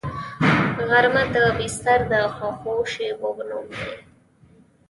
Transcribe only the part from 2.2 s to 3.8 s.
خوږو شیبو نوم